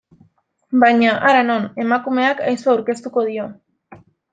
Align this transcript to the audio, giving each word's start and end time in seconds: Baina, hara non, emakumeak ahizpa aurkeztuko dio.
Baina, 0.83 1.11
hara 1.29 1.45
non, 1.51 1.69
emakumeak 1.85 2.45
ahizpa 2.49 2.77
aurkeztuko 2.77 3.31
dio. 3.33 3.51